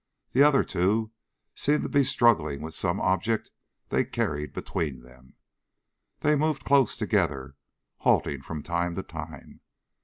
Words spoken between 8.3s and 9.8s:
from time to time.